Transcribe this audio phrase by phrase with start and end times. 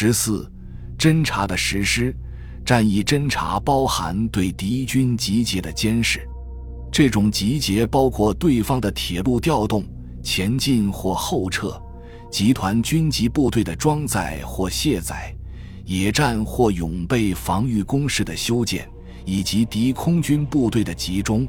[0.00, 0.48] 十四、
[0.96, 2.14] 侦察的实施。
[2.64, 6.20] 战役侦察包含对敌军集结的监视，
[6.92, 9.84] 这种集结包括对方的铁路调动、
[10.22, 11.82] 前进或后撤，
[12.30, 15.34] 集团军级部队的装载或卸载，
[15.84, 18.88] 野战或永备防御工事的修建，
[19.24, 21.44] 以及敌空军部队的集中。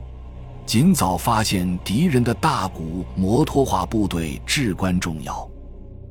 [0.66, 5.49] 尽早发现敌人的大股摩托化部队至关重要。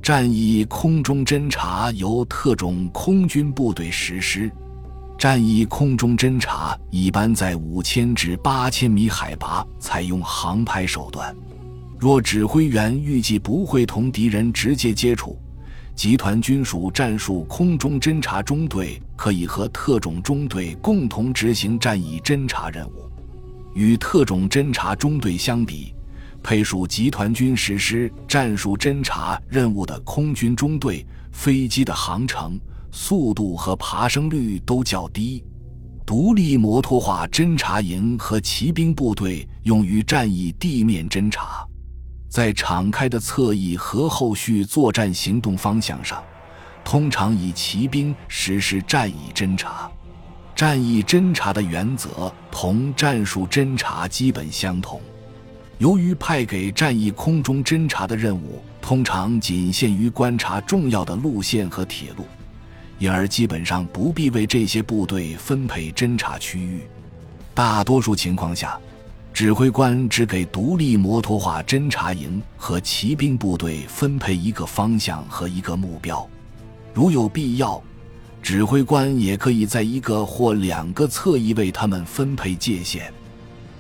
[0.08, 4.50] 战役空中侦察由特种空军部队实施。
[5.18, 11.36] 战役空中侦察一般在五千至八千米海拔采用航拍手段。
[11.98, 15.38] 若指挥员预计不会同敌人直接接触，
[15.94, 23.10] 集团军属战术空中侦察中队可以和特种中队共同执行战役侦察任务。
[23.74, 25.94] 与特种侦察中队相比，
[26.42, 32.58] 配属集团军实施战术侦察任务的空军中队，飞机的航程。
[32.90, 35.44] 速度和爬升率都较低。
[36.06, 41.66] 独立摩托化侦察营和骑兵部队用于战役地面侦察，
[42.30, 46.24] 在敞开的侧翼和后续作战行动方向上，
[46.82, 49.90] 通常以骑兵实施战役侦察。
[50.56, 54.98] 战役侦察的原则同战术侦察基本相同。
[55.78, 62.24] 由于派给战役空中侦察的任务通常仅限于观察重要的路线和铁路。
[62.98, 66.80] 因而基本上不必为这些部队分配侦察区域。
[67.54, 68.76] 大多数情况下，
[69.32, 76.28] 指挥官只给独立摩托化侦察营和骑兵部队分配一个方向和一个目标。
[76.92, 77.80] 如有必要，
[78.42, 83.12] 指挥官也可以在一个或两个侧翼为他们分配界限。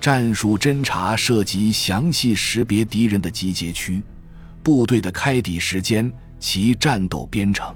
[0.08, 4.02] 战术侦察涉及详细识别敌人的集结区、
[4.62, 7.74] 部队的开抵时间、其战斗编程。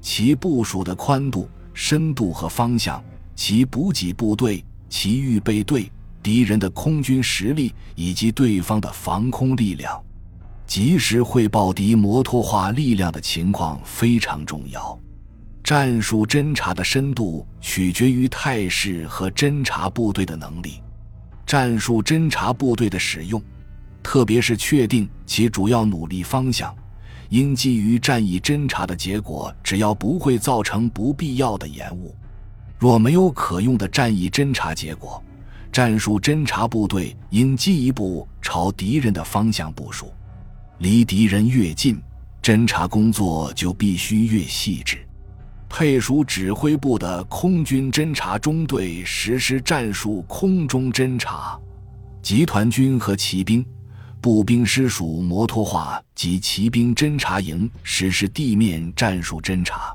[0.00, 3.02] 其部署的宽度、深度和方向，
[3.34, 5.90] 其补给部队、其预备队、
[6.22, 10.00] 敌人的空军实力以及对方的防空力量，
[10.64, 14.96] 及时汇报敌摩托化力量的情况非常重要。
[15.64, 20.80] 战术侦察的深度取决于态势和侦察部队的能力。
[21.48, 23.42] 战术侦察部队的使用，
[24.02, 26.76] 特别是确定其主要努力方向。
[27.30, 32.14] 应基于战役侦察的结果，只要不会造成不必要的延误。
[32.78, 35.24] 若没有可用的战役侦察结果，
[35.72, 40.12] 战术侦察部队应进一步朝敌人的方向部署。
[40.80, 41.98] 离敌人越近，
[42.42, 44.98] 侦察工作就必须越细致。
[45.68, 51.58] 配属指挥部的空军侦察中队实施战术空中侦察，
[52.22, 53.64] 集团军和骑兵。
[54.20, 59.94] 步兵师属摩托化及骑兵侦察营实施地面战术侦察，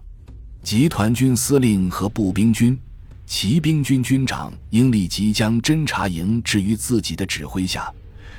[0.61, 2.79] 集团军司令和步兵军、
[3.25, 7.94] 骑兵军军长应立即将侦察营置于自己的指挥下，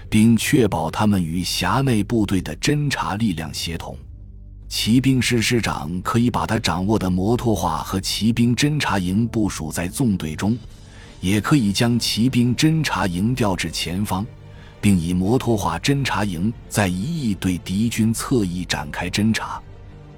[0.08, 3.94] 并确保他们与辖内部队的侦察力量协同。
[4.76, 10.58] 骑兵师师长可以把他掌握的摩托化和骑兵侦察营部署在纵队中，
[11.20, 14.26] 也可以将骑兵侦察营调至前方。
[14.80, 19.62] 并以摩托化侦察营在一翼对敌军侧翼展开侦察，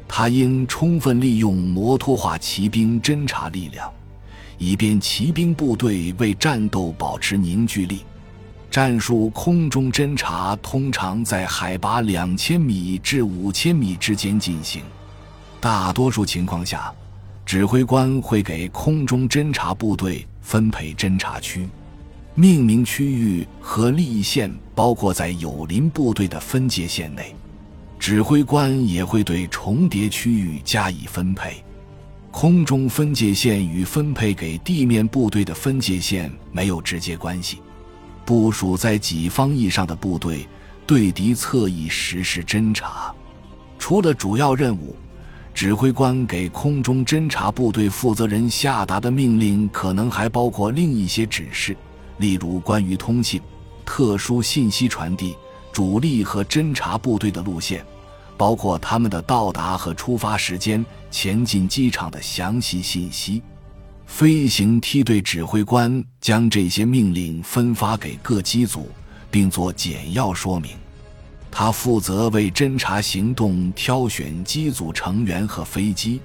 [0.09, 3.93] 他应充分利用摩托化骑兵侦察力量，
[4.57, 8.01] 以便骑兵部队为战斗保持凝聚力。
[8.77, 14.83] 战术空中侦察通常在海拔两千米至五千米之间进行，
[15.59, 16.93] 大多数情况下，
[17.47, 21.67] 指挥官会给空中侦察部队分配侦察区。
[22.35, 27.35] 命名区域和立线包括在友邻部队的分界线内，
[27.99, 31.65] 指挥官也会对重叠区域加以分配。
[32.31, 37.63] 空中分界线与分配给地面部队的分界线没有直接关系。
[38.27, 40.47] 部署在己方以上的部队
[40.85, 43.15] 对敌侧翼实施侦察。
[43.79, 44.97] 除了主要任务，
[45.55, 51.75] 指挥官给空中侦察部队负责人下达的命令可能还包括另一些指示。
[52.19, 53.41] 例如，关于通信、
[53.85, 55.37] 特殊信息传递、
[55.73, 57.85] 主力和侦察部队的路线，
[58.37, 63.43] 包括他们的到达和出发时间、前进机场的详细信息。
[64.07, 68.89] 飞行梯队指挥官将这些命令分发给各机组，
[69.31, 70.71] 并做简要说明。
[71.51, 76.21] 他负责为侦察行动挑选机组成员和飞机，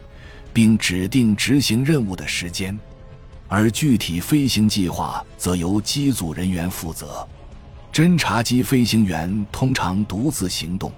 [0.53, 2.77] 并指定执行任务的时间。
[3.47, 7.27] 而具体飞行计划则由机组人员负责。
[7.91, 10.89] 侦察机飞行员通常独自行动，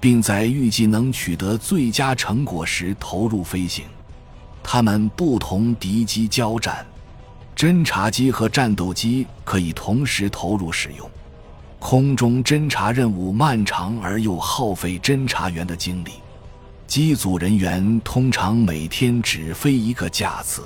[0.00, 3.84] 并在预计能取得最佳成果时投入飞行。
[4.62, 6.86] 他们不同敌机交战，
[7.56, 11.10] 侦察机和战斗机可以同时投入使用。
[11.78, 16.12] 空中侦察任务漫长而又耗费侦察员的精力，
[16.86, 20.62] 机组人员通常每天只飞一个架次。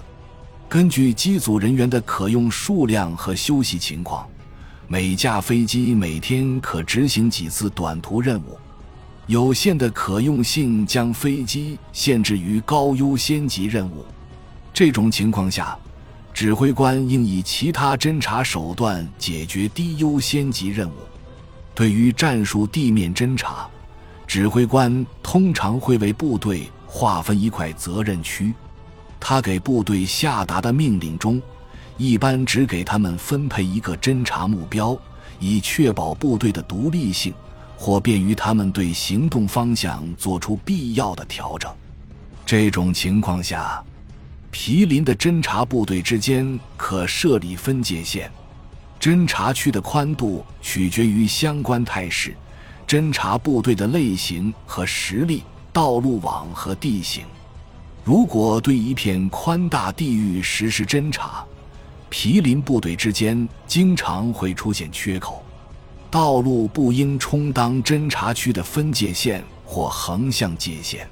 [0.68, 4.28] 根据机组人员的可用数量和休息情况，
[4.88, 8.58] 每架飞机每天可执行几次短途任务。
[9.26, 14.04] 有限的可用性将飞机限制于高优先级任务。
[14.72, 15.76] 这种情况下，
[16.32, 20.94] 指挥官应以其他侦察手段解决低优先级任务。
[21.74, 23.68] 对于战术地面侦察，
[24.28, 28.54] 指挥官通常会为部队划分一块责任区。
[29.18, 31.42] 他给部队下达的命令中，
[31.96, 34.96] 一般只给他们分配一个侦察目标，
[35.40, 37.34] 以确保部队的独立性。
[37.76, 41.70] 或便于他们对行动方向做出必要的调整。
[42.44, 43.82] 这种情况下，
[44.50, 48.30] 毗邻的侦察部队之间可设立分界线。
[48.98, 52.34] 侦察区的宽度取决于相关态势、
[52.86, 57.24] 侦察部队的类型和实力、道路网和地形。
[58.02, 61.44] 如果对一片宽大地域实施侦察，
[62.08, 65.44] 毗邻部队之间经常会出现缺口。
[66.10, 71.06] 道路不应充当侦察区的分界线或横向界限，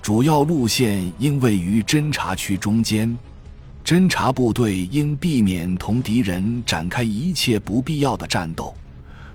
[0.00, 3.16] 主要路线应位于侦察区中间。
[3.84, 8.74] 侦察部队应避免同敌人展开一切不必要的战斗，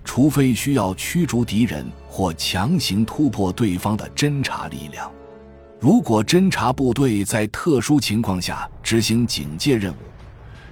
[0.03, 5.11] 除非需要驱逐敌人或强行突破对方的侦察力量。
[5.79, 9.97] 如果侦察部队在特殊情况下执行警戒任务，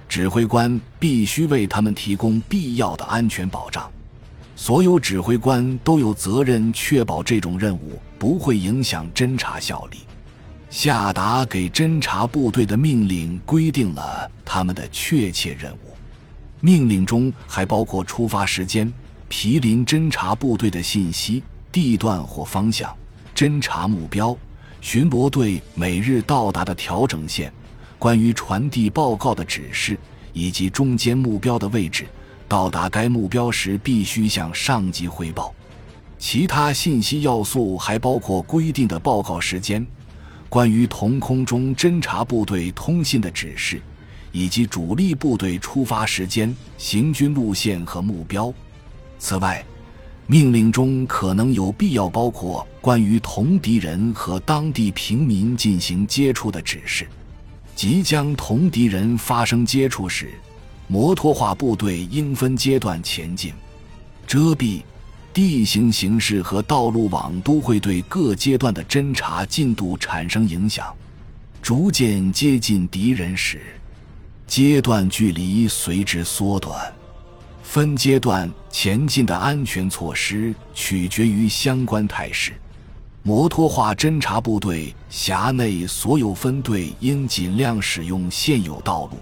[0.08, 3.88] 指挥官必须为他们提供必要的安全保障。
[4.58, 9.98] 所有指挥官都有责任确保这种任务不会影响侦察效力。
[10.70, 15.94] 下达给侦察部队的命令规定了他们的确切任务。
[16.60, 18.90] 命令中还包括出发时间、
[19.28, 22.96] 毗邻侦察部队的信息、地段或方向、
[23.34, 24.36] 侦察目标、
[24.80, 27.52] 巡逻队每日到达的调整线、
[27.98, 29.98] 关于传递报告的指示
[30.32, 32.06] 以及中间目标的位置。
[32.48, 35.54] 到达该目标时必须向上级汇报。
[36.18, 39.86] 其他信息要素还包括规定的报告时间、
[40.48, 43.82] 关于同空中侦察部队通信的指示，
[44.32, 48.52] 以及主力部队出发时间、行军路线和目标。
[49.18, 49.64] 此外，
[50.26, 57.06] 命令中可能有必要包括关于同敌人和当地平民进行接触的指示。
[57.74, 60.32] 即将同敌人发生接触时。
[60.88, 63.52] 摩托化部队应分阶段前进，
[64.26, 64.82] 遮蔽、
[65.34, 70.94] 地形形势和道路网都会对各阶段的侦察进度产生影响。
[71.60, 73.60] 逐渐接近敌人时，
[74.46, 76.92] 阶段距离随之缩短。
[77.64, 82.52] 分阶段前进的安全措施取决于相关态势。
[83.24, 89.18] 摩托化侦察部队辖内所有分队应尽量使用现有道路。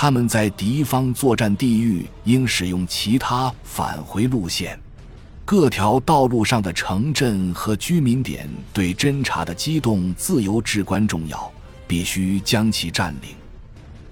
[0.00, 4.78] 他们在敌方作战地域应使用其他返回路线。
[5.44, 11.50] 各条道路上的城镇和居民点对侦察的机动自由至关重要，
[11.88, 13.30] 必须将其占领。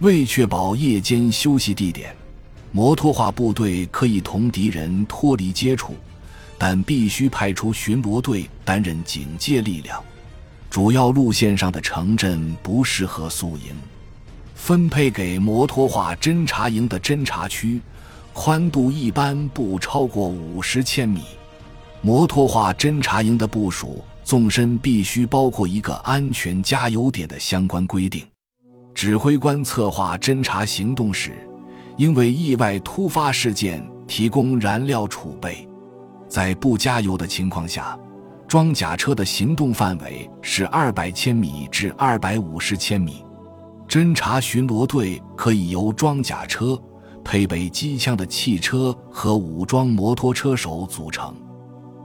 [0.00, 2.12] 为确保夜间休息地点，
[2.72, 5.94] 摩托化部队可以同敌人脱离接触，
[6.58, 10.02] 但必须派出巡逻队担任警戒力量。
[10.68, 13.72] 主要路线上的城镇不适合宿营。
[14.56, 17.80] 分配给摩托化侦察营的侦察区，
[18.32, 21.22] 宽度一般不超过五十千米。
[22.00, 28.24] 摩托化侦察营的部署纵深必须包括一个安全加油点的相关规定。
[28.94, 31.32] 指挥官策划侦察行动时，
[31.98, 35.68] 应为意外突发事件提供燃料储备。
[36.28, 37.96] 在不加油的情况下，
[38.48, 43.22] 装甲车的行动范围是二百千米至二百五十千米。
[43.88, 46.80] 侦察巡逻队可以由装甲车、
[47.24, 51.34] 配备机枪的汽车和武装摩托车手组成，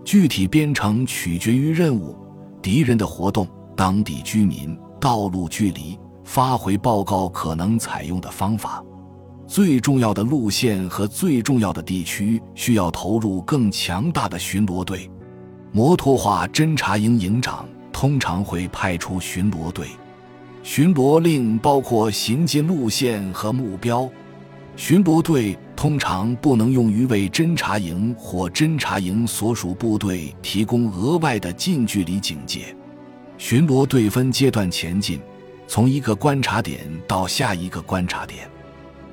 [0.05, 2.15] 具体编程取决于任务、
[2.61, 8.83] 敌人的活动、当地居民、道路距离、发回报告可能采用的方法。
[9.47, 15.09] 最重要的路线和最重要的地区需要投入更强大的巡逻队。
[15.73, 19.88] 摩托化侦察营营长通常会派出巡逻队。
[20.63, 24.10] 巡逻令包括行进路线和目标。
[24.77, 32.75] 巡逻队通常不能用于为侦察营或侦察营所属部队提供额外的近距离警戒。
[33.38, 35.20] 巡逻队分阶段前进，
[35.68, 38.48] 从一个观察点到下一个观察点。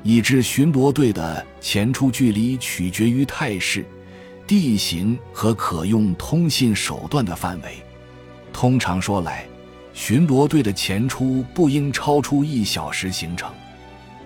[0.02, 3.84] 一支巡逻队的前出距离取决于态势、
[4.46, 7.82] 地形和可用通信手段的范围。
[8.52, 9.46] 通常说来，
[9.98, 13.52] 巡逻队的前出不应超出一小时行程。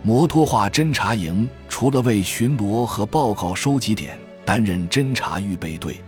[0.02, 5.98] 摩托化侦察营除了为巡逻和报告收集点担任侦察预备队，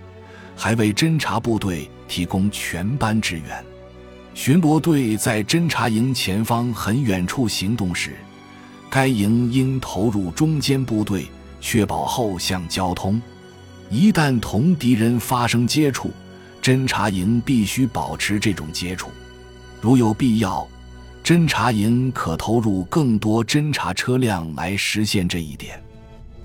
[0.54, 3.64] 还为侦察部队提供全班支援。
[4.34, 8.12] 巡逻队在侦察营前方很远处行动时，
[8.90, 11.26] 该营应投入中间部队，
[11.62, 13.20] 确保后向交通。
[13.88, 16.10] 一旦同敌人发生接触，
[16.60, 19.08] 侦察营必须保持这种接触。
[19.84, 20.66] 如有必要，
[21.22, 25.78] 侦察营可投入更多侦察车辆来实现这一点。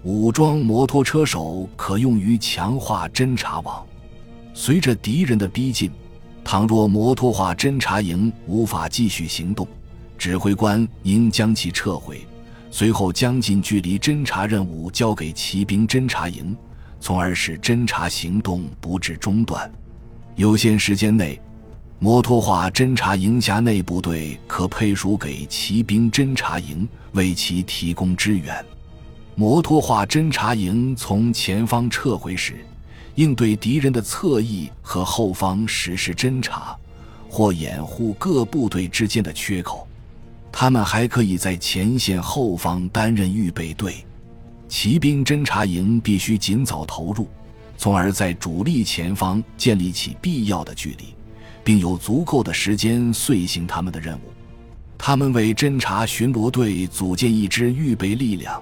[0.04, 3.88] 武装摩托车手可用于强化侦察网。
[4.54, 5.90] 随着敌人的逼近。
[6.44, 9.66] 倘若摩托化侦察营无法继续行动，
[10.18, 12.28] 指挥官应将其撤回，
[12.70, 16.58] 随后将近距离侦察任务交给骑兵侦察营，
[17.00, 19.72] 从而使侦察行动不致中断。
[20.36, 21.40] 有限时间内，
[22.02, 28.66] 摩托化侦察营辖内部队可配属给骑兵侦察营，为其提供支援。
[29.36, 32.66] 摩托化侦察营从前方撤回时。
[33.16, 36.74] 应对敌人的侧翼和后方实施侦察，
[37.28, 39.86] 或掩护各部队之间的缺口。
[40.54, 44.06] 他们还可以在前线后方担任预备队。
[44.70, 47.28] 骑兵侦察营必须尽早投入，
[47.78, 51.14] 从而在主力前方建立起必要的距离，
[51.70, 54.34] 并有足够的时间遂行他们的任务。
[54.98, 58.60] 他们为侦察巡逻队组建一支预备力量，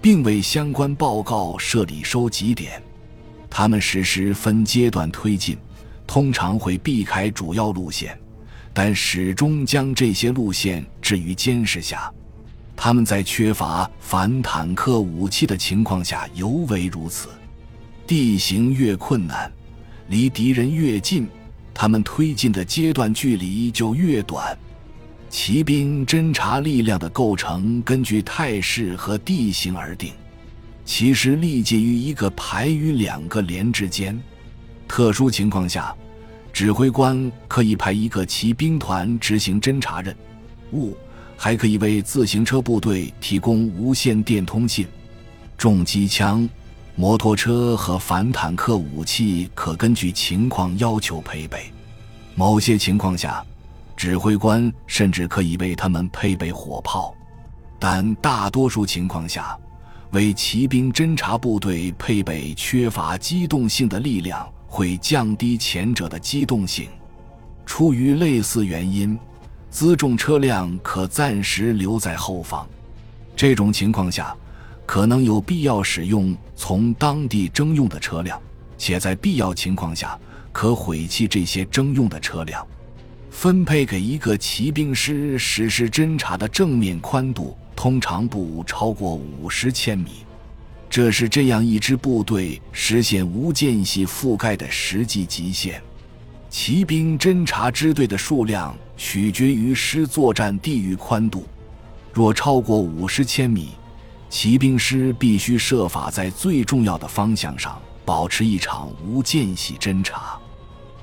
[0.00, 2.82] 并为相关报告设立收集点。
[3.48, 5.56] 他们实施分阶段推进，
[6.04, 8.18] 通常会避开主要路线，
[8.74, 12.12] 但始终将这些路线置于监视下。
[12.74, 17.28] 他们在缺乏反坦克武器的情况下尤为如此。
[18.04, 19.48] 地形越困难，
[20.08, 21.28] 离敌人越近，
[21.74, 24.56] 他们推进的阶段距离就越短。
[25.28, 30.12] 骑兵侦察力量的构成根据态势和地形而定。
[30.84, 34.20] 其实力介于一个排与两个连之间。
[34.86, 35.94] 特殊情况下，
[36.52, 40.14] 指挥官可以派一个骑兵团执行侦察任
[40.72, 40.94] 务，
[41.36, 44.86] 还可以为自行车部队提供无线电通信。
[45.56, 46.46] 重机枪、
[46.94, 51.72] 摩托车和反坦克武器可根据情况要求配备。
[52.34, 53.44] 某些情况下，
[53.96, 57.14] 指挥官甚至可以为他们配备火炮。
[57.78, 59.58] 但大多数情况下，
[60.12, 66.88] 为骑兵侦察部队配备缺乏机动性的力量，会降低前者的机动性。
[67.64, 69.18] 出于类似原因，
[69.72, 72.66] 辎重车辆可暂时留在后方。
[73.34, 74.36] 这种情况下，
[74.92, 78.38] 可能有必要使用从当地征用的车辆，
[78.76, 80.20] 且在必要情况下
[80.52, 82.62] 可毁弃这些征用的车辆。
[83.30, 87.56] 分配给一个骑兵师实施侦察的正面宽度。
[87.74, 90.26] 通常不超过五十千米，
[90.90, 95.82] 这是这样一支部队实现无间隙覆盖的实际极限。
[96.50, 101.46] 骑兵侦察支队的数量取决于师作战地域宽度，
[102.12, 103.70] 若超过五十千米，
[104.32, 110.38] 骑兵师必须设法在最重要的方向上保持一场无间隙侦察。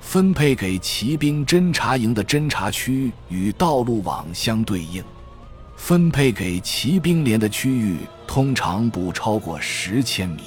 [0.02, 5.04] 分配给骑兵侦察营的侦察区与道路网相对应。
[5.78, 10.42] 分配给骑兵连的区域通常不超过十千米，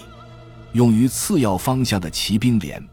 [0.73, 2.85] 用于次要方向的骑兵连，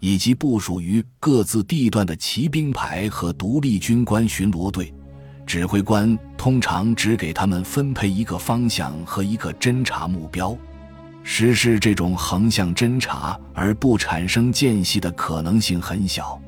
[0.00, 4.92] 以及部署于各自地段的骑兵排和独立军官巡逻队，
[5.46, 10.56] 指挥官通常只给他们分配一个方向和一个侦察目标。
[11.22, 16.40] 实施这种横向侦察而不产生间隙的可能性很小。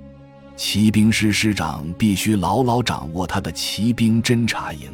[0.54, 4.90] 骑兵师师长必须牢牢掌握他的骑兵侦察营。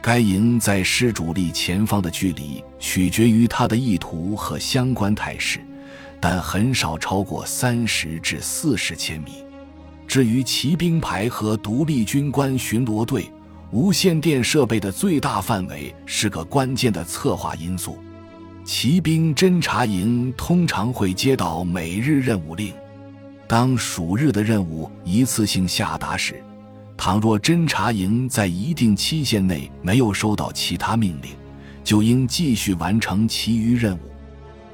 [0.00, 5.60] 该营在师主力前方的距离取决于他的意图和相关态势，
[6.20, 9.44] 但很少超过三十至四十千米。
[10.06, 13.30] 至于骑兵排和独立军官巡逻队，
[13.70, 17.98] 无线电设备的最大范围是个关键的策划因素。
[18.64, 22.72] 骑兵侦察营通常会接到每日任务令，
[23.46, 26.42] 当属日的任务一次性下达时。
[26.96, 31.32] 倘若侦察营在一定期限内没有收到其他命令，
[31.82, 34.00] 就应继续完成其余任务。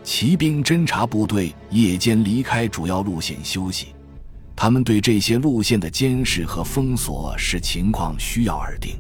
[0.05, 3.89] 骑兵侦察部队夜间离开主要路线休息，
[4.63, 8.95] 他们对这些路线的监视和封锁视情况需要而定。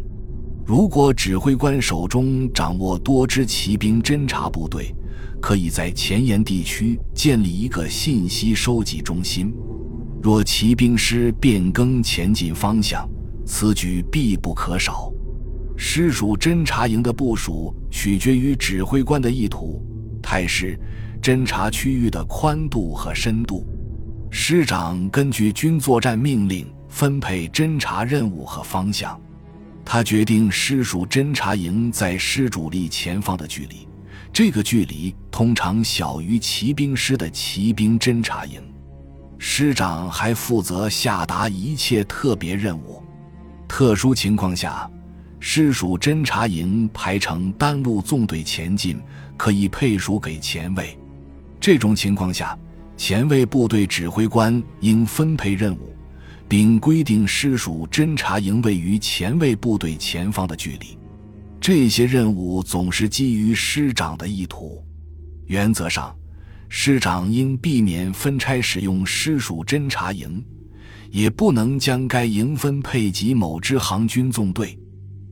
[0.64, 4.94] 如果指挥官手中掌握多支骑兵侦察部队，
[5.38, 9.52] 可以在前沿地区建立一个信息收集中心。
[10.22, 13.06] 若骑兵师变更前进方向，
[13.44, 15.12] 此举必不可少。
[15.76, 19.78] 师属侦察营的部署取决于指挥官的意图、
[20.22, 20.80] 态势、
[21.22, 23.66] 侦察区域的宽度和深度。
[24.30, 29.20] 师长根据军作战命令分配侦察任务和方向，
[29.84, 33.88] 他决定师属侦察营在师主力前方的距离，
[34.32, 38.62] 这个距离通常小于骑兵师的骑兵侦察营。
[39.36, 43.02] 师长还负责下达一切特别任务。
[43.66, 44.88] 特殊情况下，
[45.40, 49.00] 师属侦察营排成单路纵队前进，
[49.36, 50.96] 可以配属给前卫。
[51.58, 52.56] 这种情况下，
[53.02, 55.96] 前卫部队指挥官应分配任务，
[56.46, 60.98] 并规定师属侦察营位于前卫部队前方的距离。
[61.58, 64.84] 这些任务总是基于师长的意图。
[65.46, 66.14] 原则上。
[66.68, 70.44] 师长应避免分拆使用师属侦察营，
[71.10, 74.78] 也不能将该营分配给某支行军纵队。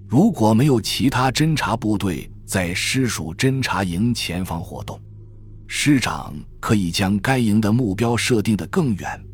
[0.08, 4.98] 如果没有其他侦察部队在师属侦察营前方活动，
[5.68, 9.24] 师长可以将该营的目标设定得更远，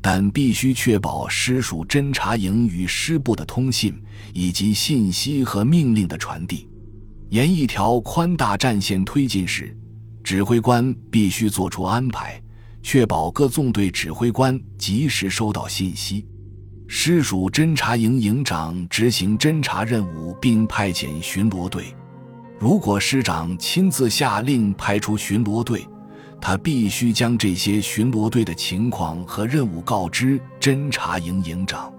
[0.00, 3.94] 但必须确保师属侦察营与师部的通信
[4.32, 6.68] 以及信息和命令的传递。
[7.30, 9.74] 沿一条宽大战线推进时。
[10.24, 12.38] 指挥官必须做出安排，
[12.82, 16.26] 确保各纵队指挥官及时收到信息。
[16.86, 21.94] 师属侦察营营长执行侦察任务，并派遣巡逻队。
[22.58, 25.86] 如果师长亲自下令派出巡逻队，
[26.40, 31.92] 他必须将这些巡逻队的情况和任务告知侦察营营长。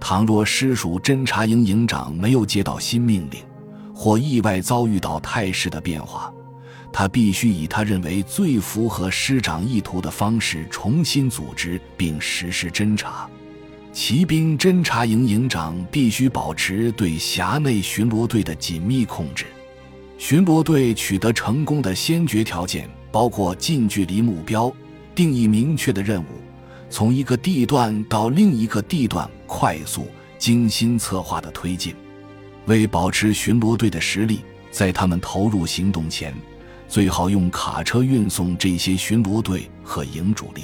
[0.00, 3.40] 倘若师属侦察营营长没有接到新命令，
[3.94, 6.32] 或意外遭遇到态势的变化，
[6.92, 13.28] 他必须以他认为最符合师长意图的方式重新组织并实施侦察。
[13.92, 19.46] 骑兵侦察营营长必须保持对辖内巡逻队的紧密控制。
[20.16, 24.72] 巡逻队取得成功的先决条件包括近距离目标、
[25.14, 26.26] 定义明确的任务、
[26.90, 30.06] 从一个地段到另一个地段快速、
[30.38, 31.94] 精心策划的推进。
[32.66, 34.40] 为保持巡逻队的实力，
[34.70, 36.34] 在他们投入行动前。
[36.86, 40.62] 最好用卡车运送这些巡逻队和营主力。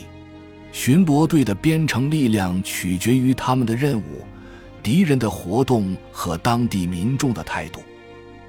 [0.72, 4.24] 巡逻队的编成力量取决于他们的任务、
[4.82, 7.80] 敌人的活动和当地民众的态度。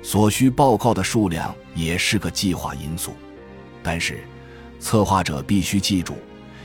[0.02, 3.12] 所需报告的数量也是个计划因素。
[3.86, 4.18] 但是，
[4.80, 6.16] 策划者必须记住，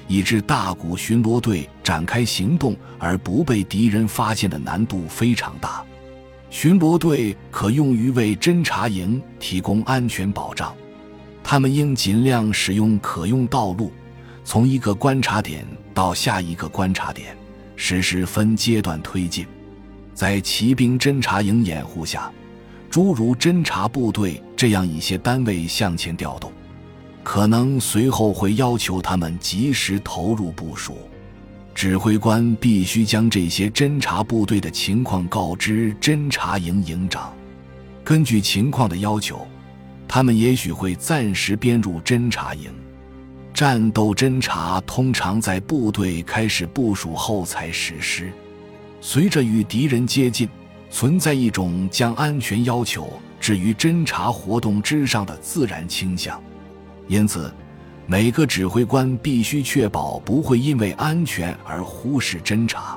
[0.09, 5.85] 以致大股巡逻队展开行动而不被敌人发现的难度非常大。
[6.49, 10.75] 巡逻队可用于为侦察营提供安全保障。
[11.45, 13.93] 他们应尽量使用可用道路，
[14.45, 17.37] 从一个观察点到下一个观察点，
[17.77, 19.47] 实施分阶段推进。
[20.15, 22.31] 在骑兵侦察营掩护下，
[22.91, 26.53] 诸如侦察部队这样一些单位向前调动，
[27.23, 30.99] 可能随后会要求他们及时投入部署。
[31.75, 37.33] 指挥官必须将这些侦察部队的情况告知侦察营营长，
[38.05, 39.47] 根据情况的要求。
[40.13, 42.69] 他们也许会暂时编入侦察营，
[43.55, 48.33] 战斗侦察通常在部队开始部署后才实施。
[49.01, 50.49] 随着与敌人接近，
[50.91, 56.43] 存在一种将安全要求置于侦察活动之上的自然倾向，
[57.11, 57.53] 因此，
[58.07, 62.97] 每个指挥官必须确保不会因为安全而忽视侦察。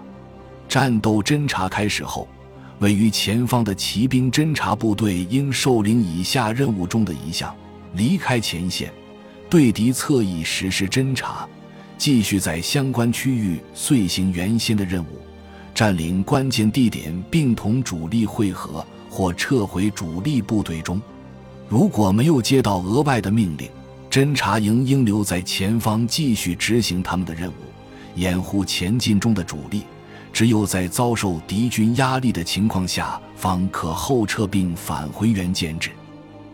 [0.69, 2.27] 战斗侦察开始后。
[2.79, 7.55] 位于前方的骑兵侦察部队应受领以下任务中的一项：
[7.93, 8.91] 离开前线，
[9.49, 11.47] 对敌侧翼实施侦察；
[11.97, 15.19] 继续在相关区域遂行原先的任务，
[15.73, 21.01] 占领关键地点并同主力会合或撤回主力部队中。
[21.69, 23.69] 如果没有接到额外的命令，
[24.13, 27.53] 侦察营应留在前方继续执行他们的任务，
[28.13, 29.81] 掩护前进中的主力。
[30.31, 35.89] 只有在遭受敌军压力的情况下，方可后撤并返回原建制。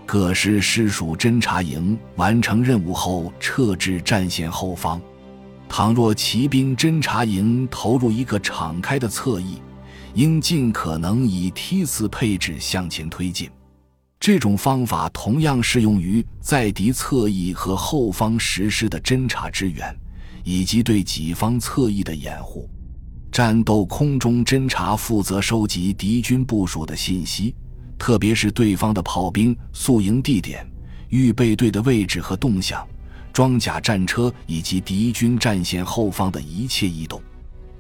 [0.05, 5.01] 各师师属侦察营完成任务后撤至战线后方。
[5.67, 9.61] 倘若骑兵侦察营投入一个敞开的侧翼，
[10.13, 13.49] 应尽可能以梯次配置向前推进。
[14.19, 19.95] 这种方法同样适用于在敌侧翼和后方实施的侦察支援，
[20.43, 22.69] 以及对己方侧翼的掩护。
[23.31, 27.55] 战斗空中侦察负责收集敌军部署的信息，
[27.97, 30.69] 特别是对方的炮兵、宿营地点、
[31.07, 32.85] 预备队的位置和动向、
[33.31, 37.21] 装甲战车以及敌军战线后方的一切异动。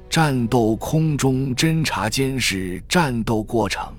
[0.09, 3.93] 战斗空中侦察监视战斗过程。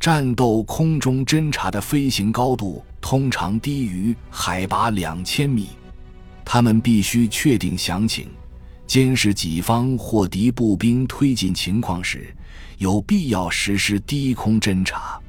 [0.00, 5.70] 战斗空中侦察的飞行高度通常低于海拔两千米，
[6.44, 8.28] 他们必须确定详情，
[8.86, 12.32] 监视己方或敌步兵推进情况时，
[12.78, 15.20] 有必要实施低空侦察。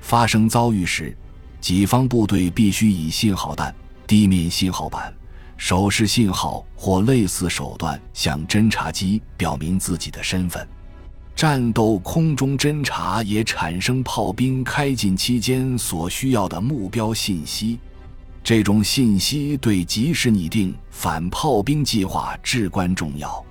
[0.00, 1.16] 发生遭遇时，
[1.60, 3.74] 己方部队必须以信号弹、
[4.06, 5.12] 地面信号板、
[5.56, 10.66] 手势信号或类似手段向侦察机表明自己的身份。
[11.36, 17.80] 战斗空中侦察也产生炮兵开进期间所需要的目标信息，
[18.42, 23.44] 这种信息对及时拟定反炮兵计划至关重要。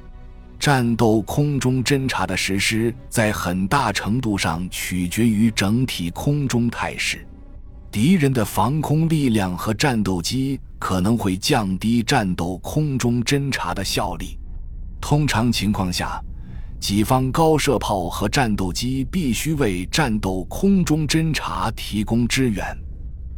[0.57, 7.27] 战斗空中侦察的实施在很大程度上取决于整体空中态势，
[7.91, 14.39] 敌人的防空力量和战斗机可能会降低战斗空中侦察的效力。
[15.01, 16.23] 通常情况下。
[16.83, 22.77] 己方高射炮和战斗机必须为战斗空中侦察提供支援，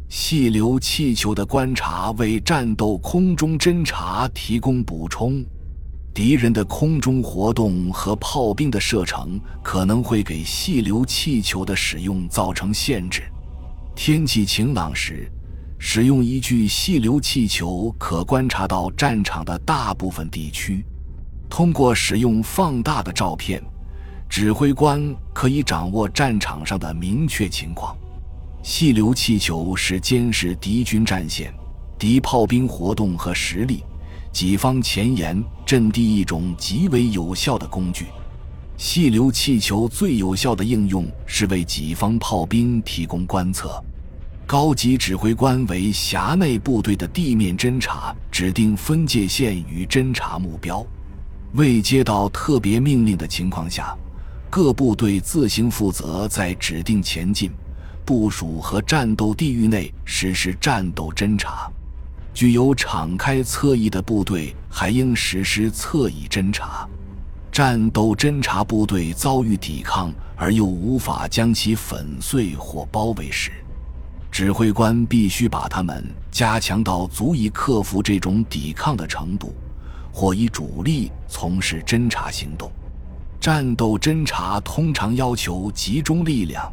[0.08, 5.44] 细流气球的观察为战斗空中侦察提供补充。
[6.12, 13.22] 敌人的空中活动和炮兵的射程可能会给细流气球的使用造成限制。
[13.94, 15.30] 天气晴朗时，
[15.78, 20.84] 使用一具细流气球可观察到战场的大部分地区。
[21.48, 23.62] 通过使用放大的照片，
[24.28, 27.96] 指挥官可以掌握战场上的明确情况。
[28.62, 31.54] 细流气球是监视敌军战线、
[31.98, 33.84] 敌炮兵活动和实力、
[34.32, 38.06] 己方前沿阵地一种极为有效的工具。
[38.76, 43.82] 细流气球最有效的应用是为己方炮兵提供观测。
[44.46, 50.86] 高级指挥官为辖内部队的地面侦察指定分界线与侦察目标。
[51.56, 53.96] 未接到特别命令的情况下，
[54.50, 57.50] 各部队自行负责在指定前进、
[58.04, 61.70] 部署和战斗地域内实施战斗侦察。
[62.34, 66.86] 具有敞开侧翼的部队还应实施侧翼侦察。
[67.50, 73.50] 战斗侦察部队遭遇抵抗而又无法将其粉碎或包围时，
[74.30, 79.54] 指挥官必须把他们加强到足以克服这种抵抗的程度。
[80.18, 82.72] 或以主力从事侦察行动，
[83.38, 86.72] 战斗侦察通常要求集中力量，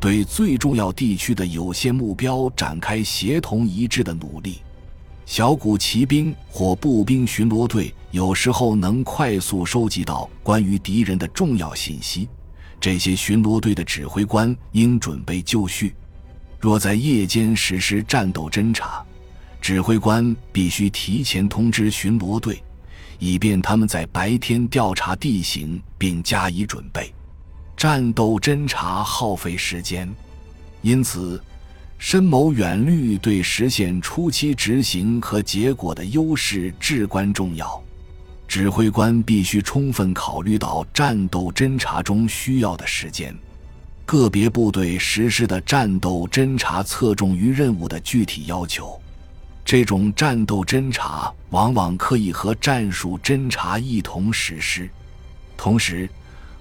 [0.00, 4.62] 对最重要地区的有限目标展开协同一致的努力。
[5.24, 12.28] 小股骑兵或步兵巡逻队有时候能快速收集到关于敌人的重要信息，
[12.80, 15.94] 这些巡逻队的指挥官应准备就绪。
[16.58, 19.04] 若在夜间实施战斗侦察，
[19.60, 22.60] 指挥官必须提前通知巡逻队。
[23.24, 27.14] 以便他们在白天调查地形并加以准备。
[27.76, 30.12] 战斗侦察耗费时间，
[30.80, 31.40] 因此
[31.98, 37.80] 深谋远虑对实现初期执行和结果的优势至关重要。
[38.48, 43.32] 指挥官必须充分考虑到战斗侦察中需要的时间。
[44.04, 49.00] 个别部队实施的战斗侦察侧重于任务的具体要求。
[49.64, 54.88] 这种战斗侦察往往可以和战术侦察一同实施，
[55.56, 56.08] 同时，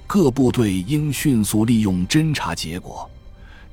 [0.07, 3.09] 各部队应迅速利用侦察结果。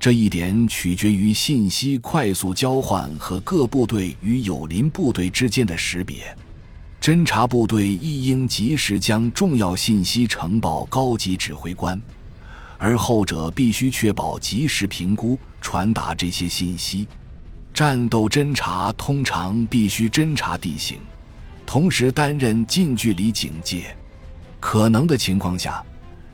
[0.01, 6.37] 这一点取决于信息快速交换和各部队与友邻部队之间的识别。
[7.01, 12.01] 侦察部队亦应及时将重要信息呈报高级指挥官，
[12.77, 17.07] 而后者必须确保及时评估传达这些信息。
[17.73, 20.99] 战斗侦察通常必须侦察地形，
[21.65, 23.97] 同时担任近距离警戒。
[24.59, 25.81] 可能的情况下，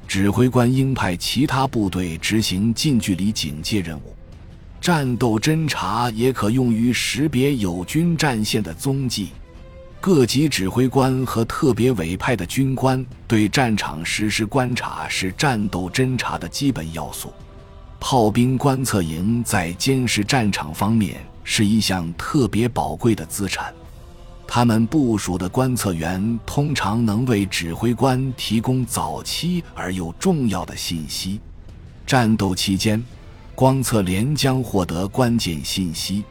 [0.08, 4.16] 指挥官应派其他部队执行近距离警戒任务。
[4.80, 9.30] 战斗侦察也可用于识别友军战线的踪迹。
[10.00, 17.32] 各级指挥官和特别委派的军官对战场实施观察是战斗侦察的基本要素。
[18.06, 21.16] 炮兵观测营在监视战场方面。
[21.42, 23.72] 是一项特别宝贵的资产，
[24.46, 31.40] 他们部署的观测员通常能为指挥官提供早期而又重要的信息。
[32.06, 33.02] 战斗期间，
[33.54, 36.24] 光测连将获得关键信息。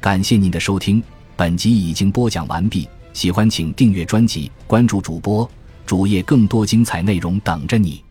[0.00, 1.02] 感谢您的收听，
[1.36, 2.88] 本集已经播讲完毕。
[3.12, 5.48] 喜欢请订阅专辑，关注主播
[5.84, 8.03] 主页，更多精彩内容等着你。